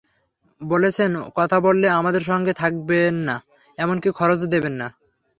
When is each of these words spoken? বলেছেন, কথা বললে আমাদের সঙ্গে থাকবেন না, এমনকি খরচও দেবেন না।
বলেছেন, 0.61 1.11
কথা 1.35 1.57
বললে 1.59 1.87
আমাদের 1.89 2.21
সঙ্গে 2.21 2.53
থাকবেন 2.53 3.13
না, 3.27 3.35
এমনকি 3.77 4.09
খরচও 4.11 4.47
দেবেন 4.47 4.73
না। 4.73 4.87